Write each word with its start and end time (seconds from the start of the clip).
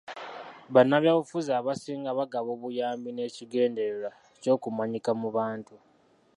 Bannabyabufuzi 0.73 1.49
abasinga 1.59 2.09
bagaba 2.19 2.49
obuyambi 2.57 3.09
n'ekigendererwa 3.13 4.09
ky'okumanyika 4.41 5.11
mu 5.21 5.29
bantu. 5.37 5.75